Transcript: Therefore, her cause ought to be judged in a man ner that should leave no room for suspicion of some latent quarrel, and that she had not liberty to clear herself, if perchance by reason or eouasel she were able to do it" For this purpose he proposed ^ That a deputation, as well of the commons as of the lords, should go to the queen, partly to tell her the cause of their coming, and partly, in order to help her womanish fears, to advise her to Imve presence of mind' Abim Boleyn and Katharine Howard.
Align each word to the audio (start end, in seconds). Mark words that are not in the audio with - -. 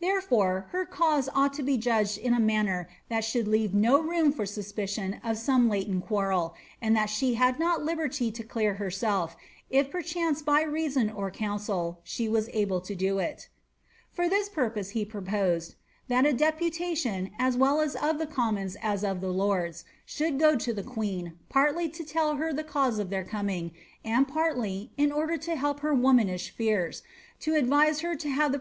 Therefore, 0.00 0.68
her 0.70 0.86
cause 0.86 1.28
ought 1.34 1.52
to 1.52 1.62
be 1.62 1.76
judged 1.76 2.16
in 2.16 2.32
a 2.32 2.40
man 2.40 2.64
ner 2.64 2.88
that 3.10 3.24
should 3.24 3.46
leave 3.46 3.74
no 3.74 4.00
room 4.00 4.32
for 4.32 4.46
suspicion 4.46 5.20
of 5.22 5.36
some 5.36 5.68
latent 5.68 6.06
quarrel, 6.06 6.54
and 6.80 6.96
that 6.96 7.10
she 7.10 7.34
had 7.34 7.58
not 7.58 7.84
liberty 7.84 8.30
to 8.32 8.42
clear 8.42 8.76
herself, 8.76 9.36
if 9.68 9.90
perchance 9.90 10.40
by 10.40 10.62
reason 10.62 11.10
or 11.10 11.30
eouasel 11.30 11.98
she 12.04 12.26
were 12.26 12.46
able 12.54 12.80
to 12.80 12.94
do 12.94 13.18
it" 13.18 13.48
For 14.10 14.30
this 14.30 14.48
purpose 14.48 14.92
he 14.96 15.04
proposed 15.04 15.72
^ 15.72 15.74
That 16.08 16.24
a 16.24 16.32
deputation, 16.32 17.32
as 17.38 17.58
well 17.58 17.78
of 17.80 18.16
the 18.16 18.26
commons 18.26 18.78
as 18.80 19.04
of 19.04 19.20
the 19.20 19.28
lords, 19.30 19.84
should 20.06 20.38
go 20.38 20.56
to 20.56 20.72
the 20.72 20.82
queen, 20.84 21.34
partly 21.50 21.90
to 21.90 22.02
tell 22.02 22.36
her 22.36 22.50
the 22.50 22.64
cause 22.64 22.98
of 22.98 23.10
their 23.10 23.24
coming, 23.24 23.72
and 24.02 24.26
partly, 24.26 24.92
in 24.96 25.12
order 25.12 25.36
to 25.36 25.54
help 25.54 25.80
her 25.80 25.92
womanish 25.92 26.48
fears, 26.48 27.02
to 27.40 27.54
advise 27.56 28.00
her 28.00 28.14
to 28.14 28.16
Imve 28.16 28.16
presence 28.16 28.16
of 28.16 28.16
mind' 28.16 28.16
Abim 28.16 28.16
Boleyn 28.16 28.16
and 28.16 28.22
Katharine 28.22 28.36
Howard. 28.38 28.54